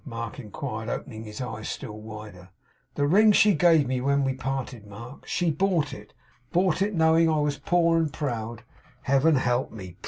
[0.03, 2.49] Mark inquired, opening his eyes still wider.
[2.95, 5.27] 'That ring she gave me when we parted, Mark.
[5.27, 6.11] She bought it;
[6.51, 8.63] bought it; knowing I was poor and proud
[9.03, 9.97] (Heaven help me!